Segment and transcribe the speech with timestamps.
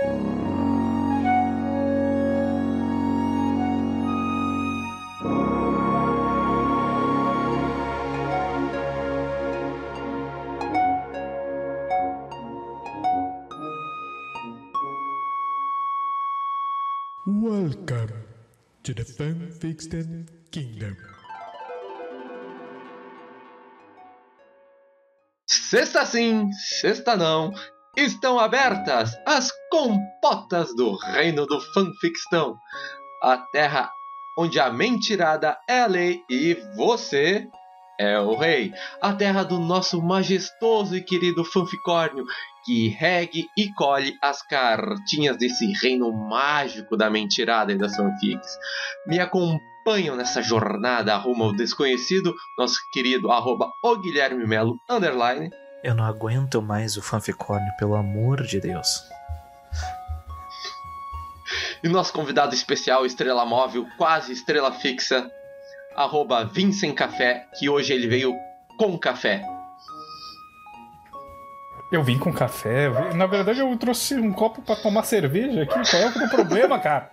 [0.00, 0.14] Welcome
[18.84, 20.96] to the Fanfiction Kingdom.
[25.48, 27.52] Sexta sim, sexta não.
[27.98, 32.56] Estão abertas as compotas do reino do fanfictão.
[33.20, 33.90] A terra
[34.38, 37.48] onde a mentirada é a lei e você
[37.98, 38.72] é o rei.
[39.02, 42.24] A terra do nosso majestoso e querido fanficórnio
[42.64, 48.56] que regue e colhe as cartinhas desse reino mágico da mentirada e das fanfics.
[49.08, 55.50] Me acompanham nessa jornada rumo ao desconhecido, nosso querido arroba o Guilherme Melo underline.
[55.82, 59.04] Eu não aguento mais o fanficórnio, pelo amor de Deus.
[61.82, 65.30] E nosso convidado especial, estrela móvel, quase estrela fixa,
[65.96, 68.34] arroba Vincent Café, que hoje ele veio
[68.76, 69.42] com café.
[71.92, 72.90] Eu vim com café.
[72.90, 75.90] vim- Na verdade, eu trouxe um copo pra tomar cerveja aqui.
[75.90, 77.10] Qual é o problema, cara?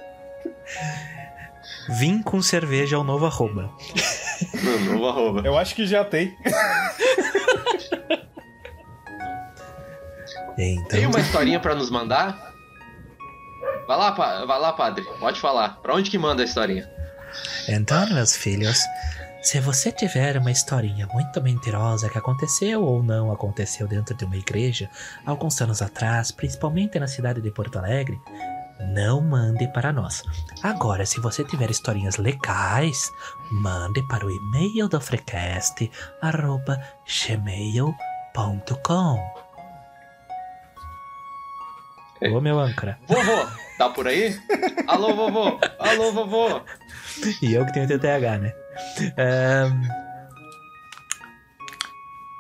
[1.90, 3.72] Vim com cerveja ao novo arroba.
[4.54, 5.42] No novo arroba.
[5.46, 6.36] Eu acho que já tem.
[10.58, 12.54] Então, Tem uma historinha pra nos mandar?
[13.88, 15.04] Vai lá, vai lá, padre.
[15.20, 15.82] Pode falar.
[15.82, 16.90] Pra onde que manda a historinha?
[17.68, 18.80] então, meus filhos,
[19.42, 24.38] se você tiver uma historinha muito mentirosa que aconteceu ou não aconteceu dentro de uma
[24.38, 24.90] igreja
[25.26, 28.20] alguns anos atrás, principalmente na cidade de Porto Alegre,
[28.80, 30.24] não mande para nós.
[30.64, 33.12] Agora, se você tiver historinhas legais,
[33.52, 36.82] mande para o e-mail do Freecast, arroba
[37.28, 37.96] gmail.com.
[42.22, 42.98] Ô, meu âncora.
[43.08, 43.46] Vovô,
[43.78, 44.38] tá por aí?
[44.88, 45.60] Alô, vovô.
[45.80, 46.62] Alô, vovô.
[47.42, 48.54] E eu que tenho TTH, né?
[49.18, 49.82] Ahn.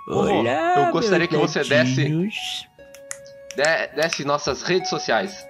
[0.07, 2.35] Vovô, eu gostaria que você desse- netinhos.
[3.55, 5.45] De- desce nossas redes sociais.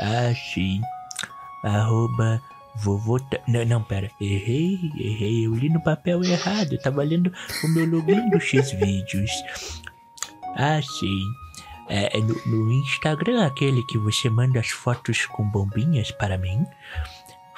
[0.00, 0.80] Ah, sim.
[1.64, 2.40] Arroba
[2.76, 3.18] vovô.
[3.20, 4.10] Ta- Não, não, pera.
[4.20, 5.46] Errei, errei.
[5.46, 6.72] Eu li no papel errado.
[6.72, 7.32] Eu tava lendo
[7.64, 9.30] o meu login do X-Vídeos.
[10.56, 11.20] Ah, sim.
[11.88, 16.66] É, é no, no Instagram, aquele que você manda as fotos com bombinhas para mim.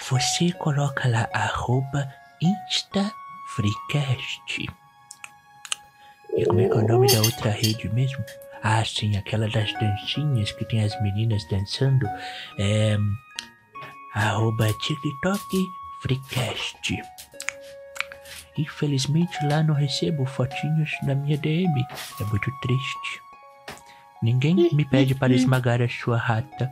[0.08, 2.08] Você coloca lá arroba
[2.40, 3.10] InstaFreecast.
[6.36, 8.24] E como é que é o nome da outra rede mesmo?
[8.62, 12.06] Ah, sim, aquela das dancinhas que tem as meninas dançando.
[12.58, 12.96] É.
[14.14, 17.02] Arroba TikTok Freecast.
[18.58, 21.84] Infelizmente lá não recebo fotinhos na minha DM.
[22.20, 23.29] É muito triste.
[24.22, 26.70] Ninguém me pede para esmagar a sua rata.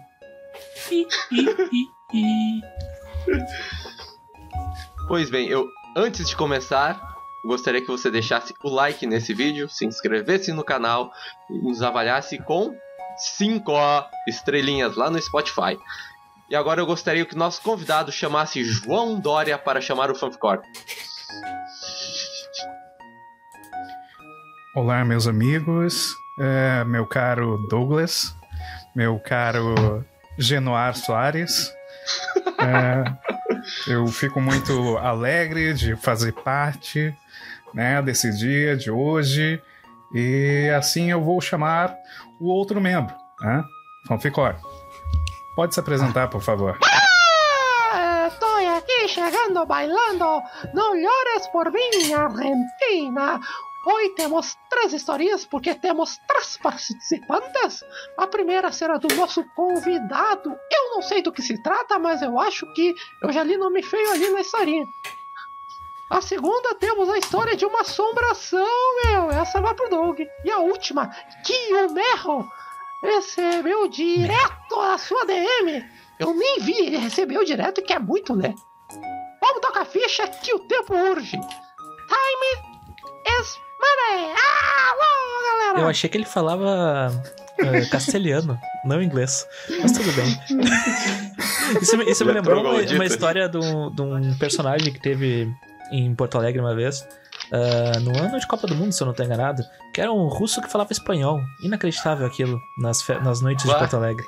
[0.90, 2.60] Ih, ih, ih, ih.
[5.06, 5.66] Pois bem, eu
[5.96, 7.00] antes de começar,
[7.46, 11.10] gostaria que você deixasse o like nesse vídeo, se inscrevesse no canal
[11.50, 12.76] e nos avaliasse com
[13.38, 13.72] 5
[14.28, 15.78] estrelinhas lá no Spotify.
[16.50, 20.60] E agora eu gostaria que o nosso convidado chamasse João Dória para chamar o Fanficor.
[24.74, 26.14] Olá, meus amigos.
[26.38, 28.34] É, meu caro Douglas.
[28.94, 30.04] Meu caro
[30.38, 31.72] Genoar Soares.
[32.58, 33.04] É,
[33.86, 37.14] eu fico muito alegre de fazer parte
[37.74, 39.60] né, desse dia de hoje.
[40.14, 41.94] E assim eu vou chamar
[42.40, 43.62] o outro membro, né?
[44.06, 44.56] Fanficor.
[45.54, 46.78] Pode se apresentar, por favor.
[47.92, 50.42] Ah, Estoy aquí llegando bailando.
[50.74, 53.40] No llores por mí, Argentina.
[53.86, 57.84] Hoy temos três historinhas porque temos três participantes.
[58.16, 60.50] A primeira será do nosso convidado.
[60.70, 63.82] Eu não sei do que se trata, mas eu acho que eu já li nome
[63.82, 64.86] feio ali na historinha.
[66.10, 68.66] A segunda temos a história de uma assombração,
[69.04, 69.30] meu.
[69.30, 70.20] Essa vai pro Doug.
[70.44, 71.08] E a última,
[71.44, 72.50] que o Merro
[73.02, 75.84] recebeu direto da sua DM.
[76.18, 78.54] Eu nem vi, ele recebeu direto, que é muito, né?
[79.40, 81.38] Vamos tocar a ficha que o tempo urge.
[81.38, 82.68] Time
[83.38, 84.34] is money.
[84.36, 85.80] Ah, uau, galera.
[85.80, 87.10] Eu achei que ele falava
[87.58, 89.46] eh, castelhano, não inglês.
[89.80, 90.38] Mas tudo bem.
[91.82, 94.98] Isso, me- isso me é lembrou uma, uma história de um, de um personagem que
[94.98, 95.46] teve
[95.92, 97.06] em Porto Alegre uma vez.
[97.52, 99.62] ah, no ano de Copa do Mundo, se eu não estou enganado.
[99.92, 101.38] Que era um russo que falava espanhol.
[101.62, 103.80] Inacreditável aquilo nas, nas noites de Bah.
[103.80, 104.24] Porto Alegre.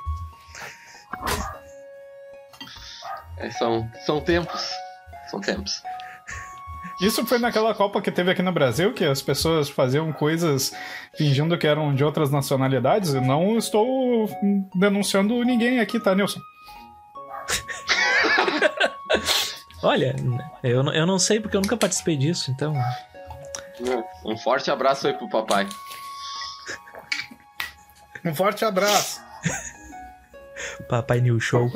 [3.39, 4.71] É, são, são tempos.
[5.31, 5.83] São tempos.
[7.01, 10.73] Isso foi naquela Copa que teve aqui no Brasil, que as pessoas faziam coisas
[11.17, 13.15] fingindo que eram de outras nacionalidades.
[13.15, 14.29] Eu não estou
[14.75, 16.41] denunciando ninguém aqui, tá, Nilson?
[19.83, 20.15] Olha,
[20.63, 22.75] eu, não- eu não sei porque eu nunca participei disso, então.
[24.27, 25.67] Um forte abraço aí pro papai.
[28.23, 29.19] Um forte abraço.
[30.87, 31.71] Papai New Show.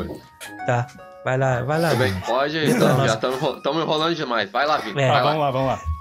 [0.66, 0.86] Tá.
[1.24, 1.88] Vai lá, vai lá.
[1.90, 2.26] Tudo bem, Vini.
[2.26, 2.70] pode.
[2.70, 4.50] Então, já estamos enrolando demais.
[4.50, 5.00] Vai lá, Vini.
[5.00, 5.06] É.
[5.08, 5.44] Tá, Vai vamos lá.
[5.46, 5.80] lá, vamos lá.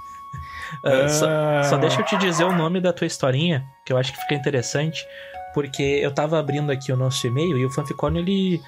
[0.83, 1.63] Ah, só, Ah.
[1.65, 4.33] só deixa eu te dizer o nome da tua historinha, que eu acho que fica
[4.33, 5.05] interessante,
[5.53, 8.59] porque eu tava abrindo aqui o nosso e-mail e o Fanficon ele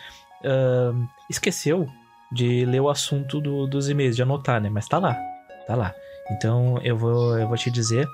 [0.45, 0.93] ah,
[1.29, 1.89] esqueceu
[2.31, 4.69] de ler o assunto do- dos e-mails, de anotar, né?
[4.69, 5.17] Mas tá lá,
[5.65, 5.93] tá lá.
[6.31, 8.07] Então eu vou, eu vou te dizer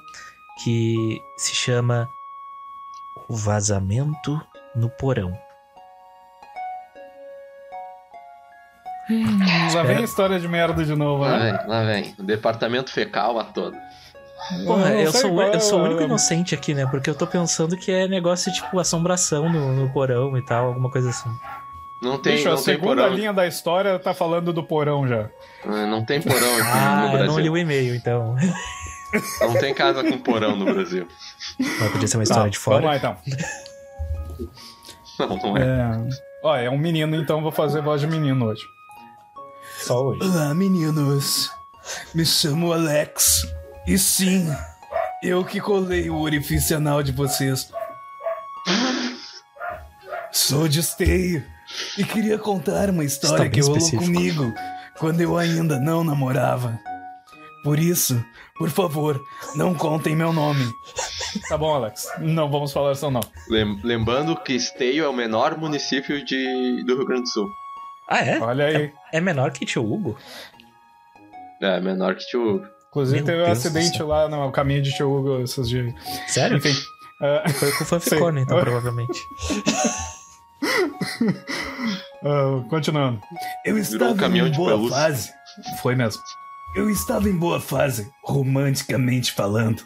[0.64, 2.10] que se chama
[3.28, 4.42] O Vazamento
[4.74, 5.38] no Porão.
[9.74, 11.58] Lá vem a história de merda de novo, Lá né?
[11.60, 12.16] vem, lá vem.
[12.18, 13.76] O departamento fecal a todo.
[14.66, 16.86] Porra, eu sei sou, é eu sou o a- único inocente aqui, né?
[16.88, 20.90] Porque eu tô pensando que é negócio tipo assombração no, no porão e tal, alguma
[20.90, 21.30] coisa assim.
[22.02, 23.16] Não tem, Bicho, a não tem segunda porão.
[23.16, 25.30] linha da história tá falando do porão já.
[25.64, 27.54] Ah, Não tem porão aqui Ah, no eu não li Brasil.
[27.54, 28.36] o e-mail, então.
[29.42, 31.06] Não tem casa com porão no Brasil.
[31.60, 32.78] Mas podia ser uma história Tá, de fora.
[32.82, 33.18] Vamos lá então.
[35.20, 35.62] Não, não é.
[35.62, 36.10] É...
[36.44, 38.64] Ó, é um menino, então vou fazer voz de menino hoje.
[39.86, 40.22] Só hoje.
[40.24, 41.50] Olá, meninos.
[42.14, 43.46] Me chamo Alex.
[43.88, 44.48] E sim,
[45.24, 47.70] eu que colei o orifício anal de vocês.
[50.32, 51.44] Sou de esteio
[51.98, 54.04] e queria contar uma história que rolou específico.
[54.06, 54.54] comigo
[55.00, 56.80] quando eu ainda não namorava.
[57.64, 58.24] Por isso,
[58.58, 59.22] por favor,
[59.56, 60.72] não contem meu nome.
[61.50, 62.08] Tá bom, Alex.
[62.20, 63.22] Não vamos falar isso não.
[63.50, 67.48] Lem- Lembrando que Esteio é o menor município de, do Rio Grande do Sul.
[68.12, 68.40] Ah, é?
[68.42, 68.94] Olha aí.
[69.14, 70.18] É menor que tio Hugo?
[71.62, 72.62] É, menor que tio.
[72.90, 75.94] Inclusive Meu teve um Deus do acidente lá no caminho de Tio Hugo esses dias.
[76.28, 76.58] Sério?
[76.58, 76.74] Enfim.
[77.22, 78.40] é, Foi com o Fanficon, Sim.
[78.40, 79.18] então, provavelmente.
[82.22, 83.22] ah, continuando.
[83.64, 84.98] Eu estava um caminhão em boa pelúcia.
[84.98, 85.32] fase.
[85.82, 86.22] Foi mesmo.
[86.76, 89.84] Eu estava em boa fase, romanticamente falando.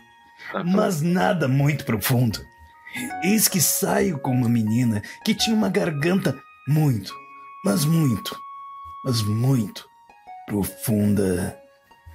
[0.52, 2.40] Ah, mas nada muito profundo.
[3.24, 6.36] Eis que saio com uma menina que tinha uma garganta
[6.68, 7.14] muito,
[7.66, 8.40] mas muito,
[9.04, 9.90] mas muito
[10.46, 11.58] profunda.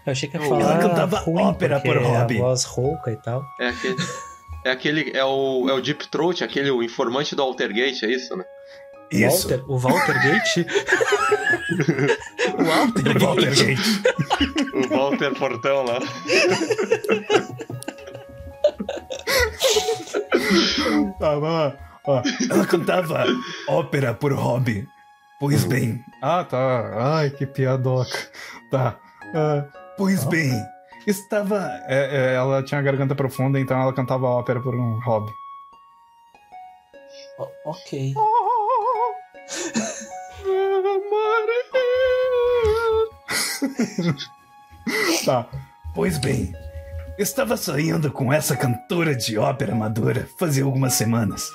[0.06, 0.78] Eu achei que ia Ela falar.
[0.78, 2.38] cantava ruim, ópera por hobby.
[2.38, 3.44] A voz rouca e tal.
[3.58, 3.96] É aquele.
[4.64, 5.10] É aquele.
[5.12, 8.44] É o, é o Deep Throat, aquele o informante do Altergate, é isso, né?
[9.10, 10.66] Isso, Walter, o Walter Gate?
[12.56, 13.64] o Walter Walter Gate.
[13.64, 13.80] Gate.
[14.72, 15.98] O Walter Portão lá.
[21.20, 21.76] Lá.
[22.04, 22.22] Ó.
[22.48, 23.26] Ela cantava
[23.68, 24.86] ópera por hobby.
[25.40, 27.16] Pois bem, Ah, tá.
[27.16, 28.16] Ai, que piadoca.
[28.70, 28.98] Tá.
[29.34, 29.64] Ah,
[29.96, 30.52] pois bem,
[31.06, 31.56] estava.
[31.88, 35.32] é- é, ela tinha garganta profunda, então ela cantava ópera por um hobby.
[37.38, 38.14] O- ok.
[45.24, 45.46] Tá.
[45.94, 46.52] Pois bem,
[47.18, 51.48] estava saindo com essa cantora de ópera amadora fazia algumas semanas.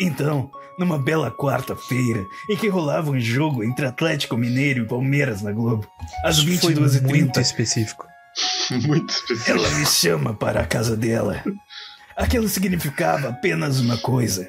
[0.00, 5.52] Então, numa bela quarta-feira, em que rolava um jogo entre Atlético Mineiro e Palmeiras na
[5.52, 5.86] Globo,
[6.24, 8.06] às Foi 22h30, muito específico.
[8.86, 9.50] Muito específico.
[9.50, 11.42] ela me chama para a casa dela.
[12.16, 14.48] Aquilo significava apenas uma coisa.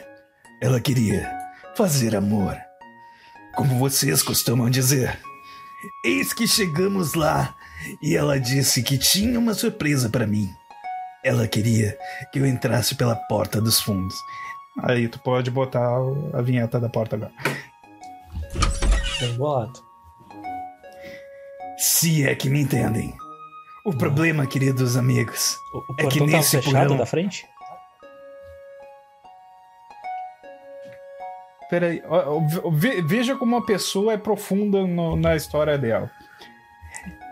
[0.61, 1.31] Ela queria
[1.75, 2.57] fazer amor.
[3.55, 5.17] Como vocês costumam dizer.
[6.05, 7.55] Eis que chegamos lá
[8.01, 10.50] e ela disse que tinha uma surpresa para mim.
[11.24, 11.98] Ela queria
[12.31, 14.15] que eu entrasse pela porta dos fundos.
[14.83, 15.98] Aí tu pode botar
[16.33, 17.31] a vinheta da porta agora.
[19.19, 19.79] Bem bolado.
[21.77, 23.13] Se é que me entendem.
[23.86, 27.45] O problema, queridos amigos, O, o É que tava nesse fechado porão- da frente?
[31.69, 32.01] Peraí,
[33.05, 36.09] veja como a pessoa é profunda no- na história dela.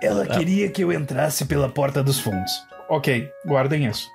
[0.02, 2.52] ela queria que eu entrasse pela porta dos fundos.
[2.88, 4.08] Ok, guardem isso.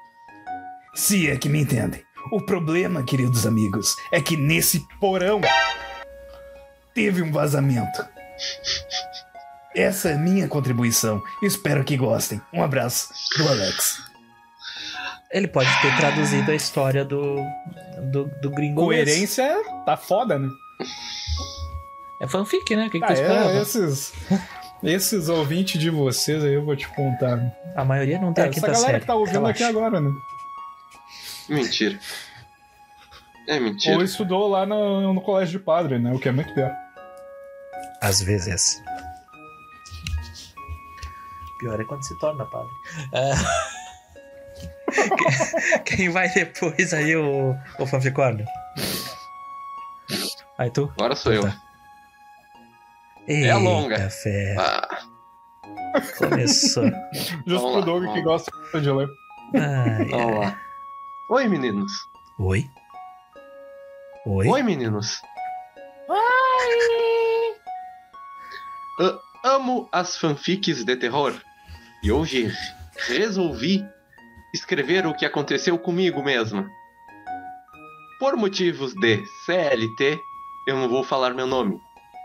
[0.95, 2.01] Se é que me entendem.
[2.31, 5.41] O problema, queridos amigos, é que nesse porão
[6.95, 8.05] teve um vazamento.
[9.75, 11.23] Essa é minha contribuição.
[11.43, 12.41] Espero que gostem.
[12.53, 13.99] Um abraço do Alex.
[15.31, 17.37] Ele pode ter traduzido a história do,
[18.13, 18.83] do, do gringo.
[18.83, 20.49] Coerência tá foda, né?
[22.21, 22.87] É fanfic, né?
[22.87, 23.51] O que, que Ah, tu esperava?
[23.53, 24.13] é, esses,
[24.83, 27.39] esses ouvintes de vocês aí eu vou te contar.
[27.75, 29.01] A maioria não tem É, a essa galera série.
[29.01, 29.53] que tá ouvindo Relaxa.
[29.55, 30.11] aqui agora, né?
[31.53, 31.99] Mentira.
[33.49, 33.97] É mentira.
[33.97, 36.13] Ou estudou lá no, no colégio de padre, né?
[36.13, 36.73] O que é muito pior.
[38.01, 38.81] Às vezes.
[41.59, 42.71] Pior é quando se torna padre.
[43.15, 43.35] Ah,
[45.85, 48.45] quem- vai depois aí, o, o fanficórnio?
[50.59, 50.91] Aí tu?
[50.97, 51.43] Agora sou eu.
[51.43, 51.57] Tá.
[53.29, 53.97] É longa.
[53.97, 54.57] Eita, fé.
[54.59, 55.03] Ah,
[56.19, 56.85] Começou.
[57.47, 58.25] Justo Vamos pro Doug que vamos.
[58.25, 59.09] gosta de ler.
[59.55, 60.39] Ai, vamos ai.
[60.39, 60.61] lá.
[61.35, 61.91] Oi, meninos.
[62.39, 62.69] Oi?
[64.27, 64.49] Oi?
[64.49, 65.19] Oi, meninos.
[69.01, 71.33] A- amo as fanfics de terror.
[72.05, 72.53] E hoje
[73.09, 73.83] resolvi
[74.53, 76.67] escrever o que aconteceu comigo mesmo.
[78.21, 80.21] Por motivos de CLT,
[80.69, 81.81] eu não vou falar meu nome,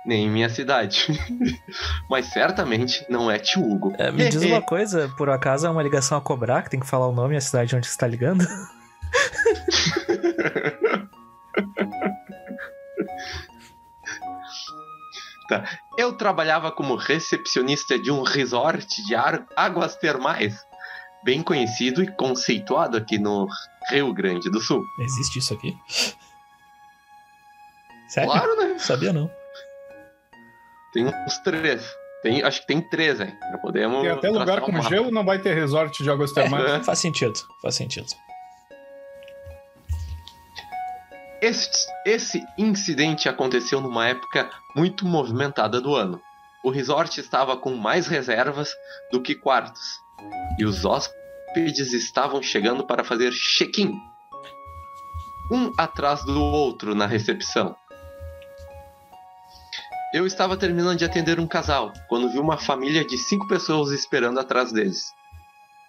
[0.06, 1.08] nem minha cidade.
[2.12, 3.94] Mas certamente não é tio Hugo.
[3.98, 6.86] É, me diz uma coisa, por acaso é uma ligação a cobrar, que tem que
[6.86, 8.46] falar o nome e a cidade onde você tá ligando?
[15.98, 19.16] Eu trabalhava como recepcionista de um resort de
[19.56, 20.64] águas termais,
[21.24, 23.48] bem conhecido e conceituado aqui no
[23.90, 24.84] Rio Grande do Sul.
[25.00, 25.78] Existe isso aqui?
[28.10, 28.30] Sério?
[28.30, 28.78] Claro, né?
[28.78, 29.32] Sabia não.
[30.94, 31.90] Tem uns três.
[32.24, 33.36] Tem, acho que tem três, hein?
[33.52, 34.02] Já podemos.
[34.02, 34.90] Tem até lugar um com mapa.
[34.90, 36.66] gelo, não vai ter resort de águas termais.
[36.66, 36.80] É.
[36.84, 38.08] Faz sentido, faz sentido.
[41.48, 46.22] Esse, esse incidente aconteceu numa época muito movimentada do ano.
[46.62, 48.70] O resort estava com mais reservas
[49.14, 50.02] do que quartos.
[50.60, 53.98] E os hóspedes estavam chegando para fazer check-in.
[55.50, 57.74] Um atrás do outro na recepção.
[60.14, 64.38] Eu estava terminando de atender um casal quando vi uma família de cinco pessoas esperando
[64.38, 65.14] atrás deles.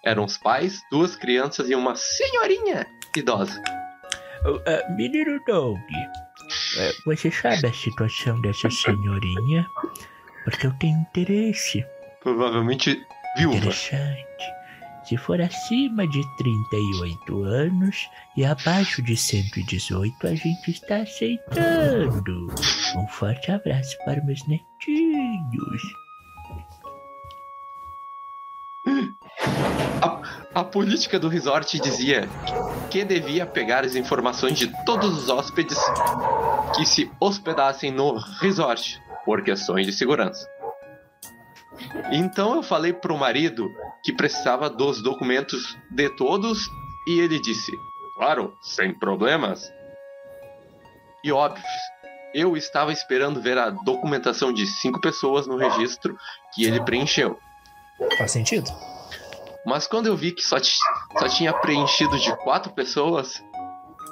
[0.05, 3.61] Eram os pais, duas crianças e uma senhorinha idosa.
[4.45, 5.77] Ah, menino Doug,
[6.77, 9.67] eh, você sabe a situação dessa senhorinha?
[10.43, 11.85] Porque eu tenho interesse.
[12.21, 13.05] Provavelmente
[13.37, 13.57] viúva.
[13.57, 14.59] Interessante.
[15.03, 22.47] Se for acima de 38 anos e abaixo de 118, a gente está aceitando.
[22.95, 25.81] Um forte abraço para meus netinhos.
[30.53, 32.27] A política do resort dizia
[32.89, 35.77] que devia pegar as informações de todos os hóspedes
[36.75, 40.47] que se hospedassem no resort por questões de segurança.
[42.11, 43.69] Então eu falei pro marido
[44.03, 46.59] que precisava dos documentos de todos
[47.07, 47.71] e ele disse:
[48.17, 49.71] "Claro, sem problemas".
[51.23, 51.63] E óbvio,
[52.33, 56.17] eu estava esperando ver a documentação de cinco pessoas no registro
[56.53, 57.37] que ele preencheu.
[58.17, 58.71] Faz sentido?
[59.69, 63.33] Mas quando eu vi que só, só tinha preenchido de quatro pessoas,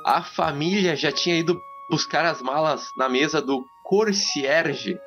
[0.05, 1.59] a família já tinha ido
[1.89, 4.99] buscar as malas na mesa do concierge.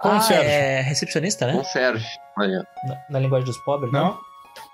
[0.00, 0.44] Concierge.
[0.46, 1.54] Ah, é recepcionista, né?
[1.54, 2.06] Concierge.
[2.38, 2.66] Olha.
[2.86, 4.18] Na, na linguagem dos pobres, Não?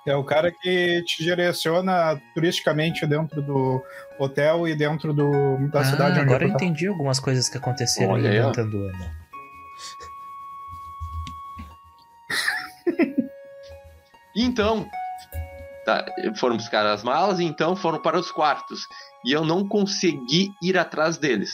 [0.04, 3.80] É o cara que te direciona turisticamente dentro do
[4.18, 6.54] hotel e dentro do, da Ah, cidade onde agora eu tá.
[6.56, 8.46] entendi algumas coisas que aconteceram Olha em aí, ó.
[8.46, 9.16] Montanduana.
[14.40, 14.88] Então,
[15.84, 18.86] tá, foram buscar as malas e então foram para os quartos.
[19.24, 21.50] E eu não consegui ir atrás deles,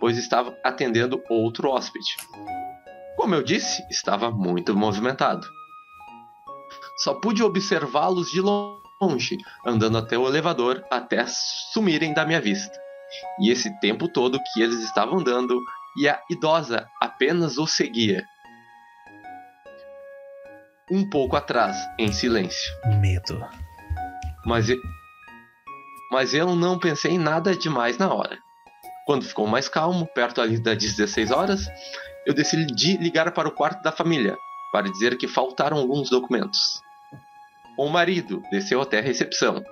[0.00, 2.16] pois estava atendendo outro hóspede.
[3.18, 5.46] Como eu disse, estava muito movimentado.
[7.04, 9.36] Só pude observá-los de longe,
[9.66, 12.80] andando até o elevador até sumirem da minha vista.
[13.40, 15.60] E esse tempo todo que eles estavam andando,
[15.98, 18.24] e a idosa apenas os seguia.
[20.90, 22.72] Um pouco atrás, em silêncio.
[23.00, 23.44] Medo.
[24.44, 24.80] Mas, e-
[26.10, 28.38] mas eu não pensei em nada demais na hora.
[29.06, 31.66] Quando ficou mais calmo, perto ali das 16 horas,
[32.26, 34.36] eu decidi ligar para o quarto da família
[34.70, 36.58] para dizer que faltaram alguns documentos.
[37.78, 39.62] O marido desceu até a recepção,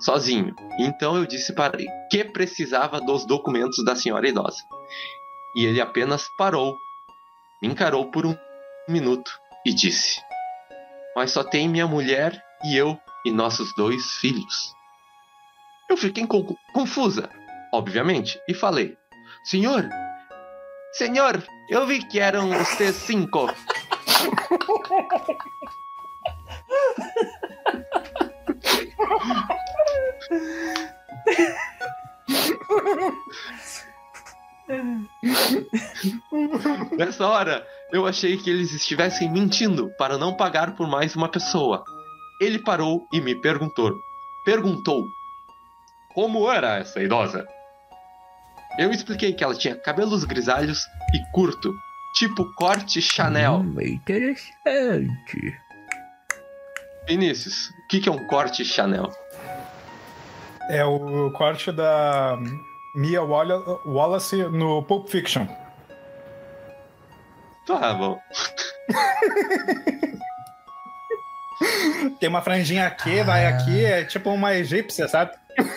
[0.00, 0.54] sozinho.
[0.78, 4.62] Então eu disse para ele que precisava dos documentos da senhora idosa.
[5.56, 6.76] E ele apenas parou,
[7.62, 8.36] me encarou por um
[8.88, 9.30] minuto
[9.64, 10.20] e disse:
[11.16, 14.74] Mas só tem minha mulher e eu e nossos dois filhos.
[15.88, 17.30] Eu fiquei con- confusa,
[17.72, 18.94] obviamente, e falei:
[19.44, 19.88] Senhor,
[20.92, 23.46] senhor, eu vi que eram vocês cinco.
[36.96, 41.84] Nessa hora, eu achei que eles estivessem mentindo para não pagar por mais uma pessoa.
[42.40, 43.94] Ele parou e me perguntou.
[44.44, 45.04] Perguntou:
[46.14, 47.46] Como era essa idosa?
[48.78, 51.72] Eu expliquei que ela tinha cabelos grisalhos e curto,
[52.14, 53.60] tipo corte Chanel.
[53.60, 55.56] Hum, interessante.
[57.08, 59.10] Vinícius, o que, que é um corte Chanel?
[60.68, 62.36] É o corte da
[62.96, 65.46] Mia Walla- Wallace no Pulp Fiction.
[67.66, 68.20] Tá bom.
[72.20, 75.32] Tem uma franjinha aqui, vai aqui, é tipo uma egípcia, sabe?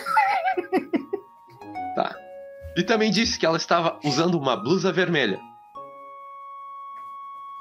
[2.76, 5.38] E também disse que ela estava usando uma blusa vermelha.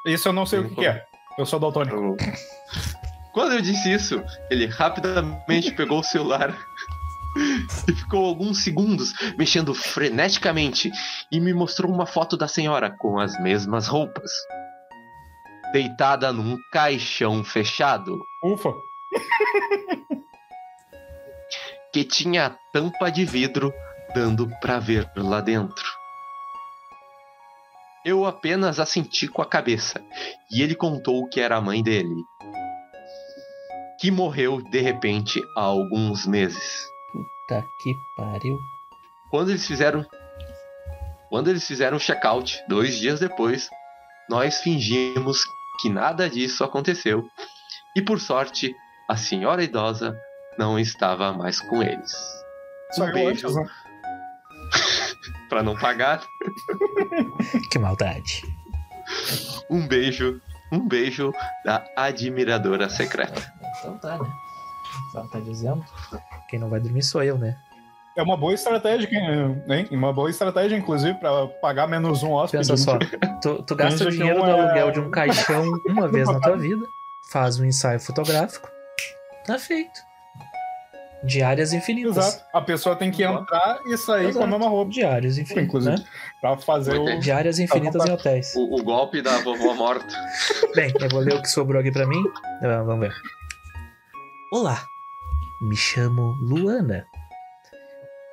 [0.06, 1.04] Isso eu não sei o que, que é.
[1.38, 2.16] Eu sou daltônico.
[3.34, 6.56] Quando eu disse isso, ele rapidamente pegou o celular
[7.88, 10.92] e ficou alguns segundos mexendo freneticamente
[11.32, 14.32] e me mostrou uma foto da senhora com as mesmas roupas.
[15.72, 18.74] Deitada num caixão fechado Ufa.
[21.94, 23.74] que tinha a tampa de vidro
[24.14, 25.86] dando pra ver lá dentro.
[28.06, 30.02] Eu apenas assenti com a cabeça
[30.52, 32.24] e ele contou que era a mãe dele,
[34.00, 36.88] que morreu de repente há alguns meses.
[37.50, 38.60] Puta que pariu.
[39.32, 40.06] Quando eles fizeram
[41.30, 43.70] quando eles fizeram o check-out dois dias depois,
[44.30, 45.42] nós fingimos
[45.80, 47.24] que nada disso aconteceu
[47.96, 48.76] e por sorte
[49.10, 50.16] a senhora idosa
[50.60, 52.12] não estava mais com eles.
[52.92, 53.48] Só Um beijo.
[53.48, 53.66] antes, né?
[55.50, 56.22] Pra não pagar,
[57.72, 58.44] Que maldade.
[59.72, 60.40] um beijo,
[60.72, 61.34] um beijo
[61.66, 63.52] da admiradora secreta.
[63.80, 64.30] Então tá, né?
[65.16, 65.84] Ela tá dizendo.
[66.50, 67.58] Quem não vai dormir sou eu, né?
[68.18, 69.08] É uma boa estratégia,
[69.70, 69.88] hein?
[69.92, 72.68] Uma boa estratégia, inclusive, pra pagar menos um hóspede.
[72.68, 72.98] Pensa só,
[73.42, 76.58] tu, tu gasta o dinheiro do é- aluguel de um caixão uma vez na tua
[76.58, 76.86] vida,
[77.32, 78.68] faz um ensaio fotográfico,
[79.46, 80.00] tá feito.
[81.24, 82.16] Diárias infinitas.
[82.18, 82.46] Exato.
[82.54, 84.48] A pessoa tem que entrar e sair com a Exato.
[84.48, 84.90] mesma roupa.
[84.92, 85.66] Diárias infinitas.
[85.66, 85.98] Inclusive.
[85.98, 86.06] Né?
[86.40, 87.20] Pra fazer o.
[87.20, 88.56] Diárias infinitas em hotéis.
[88.56, 90.08] O, o golpe da vovó morta.
[90.76, 92.24] Bem, eu vou ler o que sobrou aqui pra mim.
[92.64, 93.14] Ah, Vamos ver.
[94.52, 94.88] Olá,
[95.62, 97.06] me chamo Luana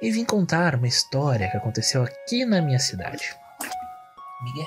[0.00, 3.36] e vim contar uma história que aconteceu aqui na minha cidade.
[4.40, 4.66] Miguel.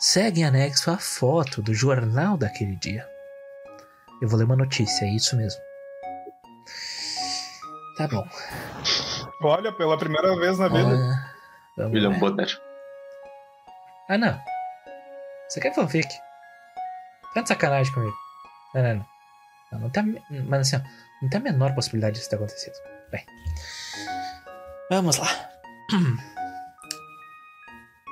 [0.00, 3.08] Segue em anexo a foto do jornal daquele dia.
[4.20, 5.62] Eu vou ler uma notícia, é isso mesmo.
[7.96, 8.26] Tá bom.
[9.40, 11.30] Olha, pela primeira vez na vida.
[11.76, 12.18] Vamos William.
[12.18, 12.60] Bonner.
[14.08, 14.36] Ah, não.
[15.48, 16.08] Você quer fanfic?
[17.34, 18.16] Tá de sacanagem comigo.
[18.74, 19.11] Não, não, não.
[19.78, 22.74] Não, tem, mas assim, ó, não tem a menor possibilidade disso ter acontecido.
[23.10, 23.24] Bem.
[24.90, 25.28] Vamos lá.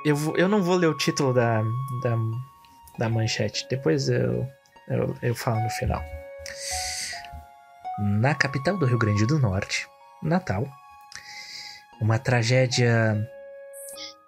[0.02, 1.62] Eu, eu não vou ler o título da,
[2.02, 2.16] da,
[2.98, 3.66] da manchete.
[3.68, 4.48] Depois eu,
[4.88, 6.02] eu, eu falo no final.
[7.98, 9.86] Na capital do Rio Grande do Norte,
[10.22, 10.66] Natal,
[12.00, 13.14] uma tragédia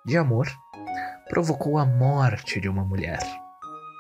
[0.05, 0.47] de amor
[1.31, 3.19] provocou a morte de uma mulher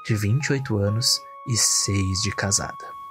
[0.06, 1.18] de 28 anos
[1.48, 3.01] e 6 de casada.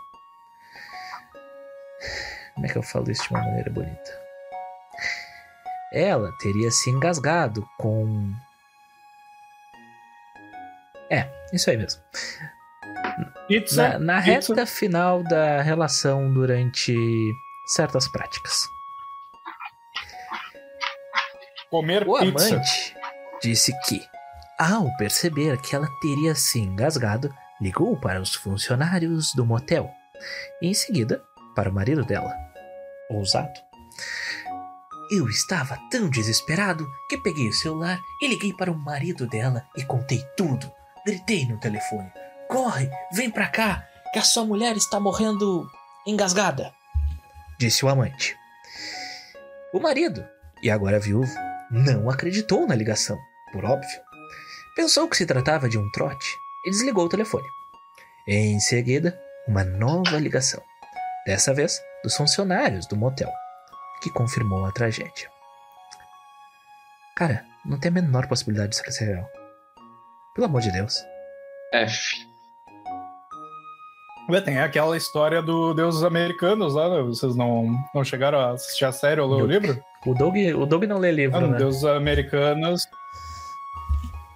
[2.61, 4.21] Como é que eu falo isso de uma maneira bonita?
[5.91, 8.31] Ela teria se engasgado com.
[11.09, 11.99] É, isso aí mesmo.
[13.75, 16.95] Na, na reta final da relação durante
[17.65, 18.53] certas práticas.
[21.71, 22.55] Comer O pizza.
[22.57, 22.95] amante
[23.41, 24.05] disse que,
[24.59, 29.89] ao perceber que ela teria se engasgado, ligou para os funcionários do motel
[30.61, 31.23] e, em seguida,
[31.55, 32.50] para o marido dela.
[33.11, 33.59] Ousado.
[35.11, 39.83] Eu estava tão desesperado que peguei o celular e liguei para o marido dela e
[39.83, 40.71] contei tudo.
[41.05, 42.09] Gritei no telefone:
[42.47, 45.69] Corre, vem pra cá, que a sua mulher está morrendo
[46.07, 46.73] engasgada.
[47.59, 48.37] Disse o amante.
[49.73, 50.25] O marido,
[50.63, 51.33] e agora viúvo,
[51.69, 53.17] não acreditou na ligação,
[53.51, 54.01] por óbvio.
[54.75, 56.27] Pensou que se tratava de um trote
[56.65, 57.47] e desligou o telefone.
[58.27, 60.61] Em seguida, uma nova ligação.
[61.25, 63.29] Dessa vez, dos funcionários do motel,
[64.01, 65.29] que confirmou a tragédia.
[67.15, 69.29] Cara, não tem a menor possibilidade disso ser real.
[70.33, 70.95] Pelo amor de Deus.
[71.73, 72.15] F.
[74.29, 77.01] Ué, Tem aquela história do Deuses Americanos lá, né?
[77.01, 79.83] Vocês não, não chegaram a assistir a série ou ler o livro?
[80.05, 81.57] O Doug, o Doug não lê livro, Ah, no né?
[81.57, 82.83] Deuses Americanos.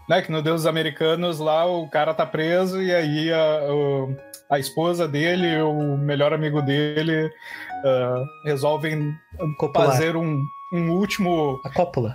[0.07, 4.15] Né, que no Deuses Americanos lá o cara tá preso e aí a, o-
[4.49, 7.29] a esposa dele e o melhor amigo dele
[7.85, 9.13] ah, resolvem
[9.57, 9.87] Copular.
[9.91, 11.59] fazer um, um último.
[11.65, 12.13] A cópula.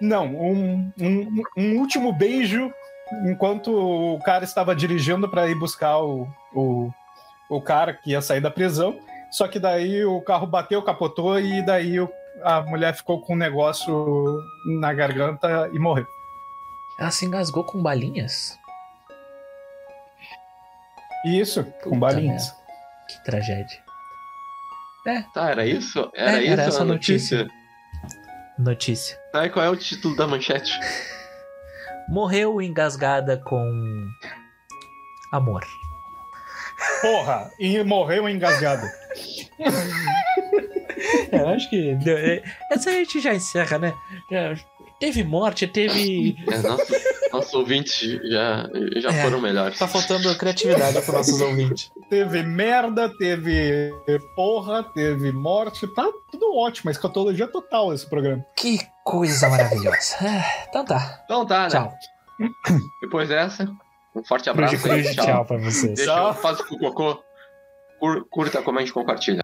[0.00, 2.70] Não, um, um, um último beijo
[3.26, 6.90] enquanto o cara estava dirigindo para ir buscar o, o,
[7.48, 8.98] o cara que ia sair da prisão.
[9.30, 12.08] Só que daí o carro bateu, capotou e daí o-
[12.42, 14.40] a mulher ficou com um negócio
[14.80, 16.06] na garganta e morreu.
[16.98, 18.58] Ela se engasgou com balinhas?
[21.24, 22.54] Isso, com Puta balinhas.
[23.08, 23.84] Que tragédia.
[25.32, 26.10] Tá, era isso?
[26.14, 27.38] Era É, isso era essa notícia.
[27.44, 27.56] notícia?
[28.58, 29.16] Notícia.
[29.32, 30.72] Tá, e qual é o título da manchete?
[32.08, 34.06] Morreu engasgada com.
[35.32, 35.64] Amor.
[37.02, 38.86] Porra, e morreu engasgado.
[41.30, 41.94] É, eu acho que.
[41.96, 43.92] deu- é, Essa a gente já encerra, né?
[44.30, 44.54] Já
[44.98, 46.34] teve morte, teve.
[46.50, 46.88] É, nossos,
[47.36, 49.22] nossos ouvintes já, já É.
[49.22, 49.78] foram melhores.
[49.78, 51.90] Tá faltando criatividade para nossos ouvintes.
[52.10, 53.92] Teve merda, teve
[54.34, 55.86] porra, teve morte.
[55.94, 58.44] Tá tudo ótimo, a escatologia total esse programa.
[58.56, 60.16] Que coisa maravilhosa.
[60.20, 61.20] Ah, Então tá.
[61.24, 61.68] Então tá, né?
[61.70, 61.92] Tchau.
[63.00, 63.64] Depois dessa,
[64.14, 65.02] um forte abraço Cruz, aí.
[65.02, 65.24] cruz, Tchau.
[65.26, 65.94] tchau pra vocês.
[65.94, 67.22] Deixa eu fazer o cocô.
[67.98, 69.42] Cur- Curta, comente, compartilha.